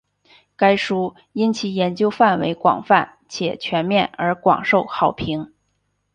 [0.55, 5.53] 该书因其研究范围广泛且全面而广受好评。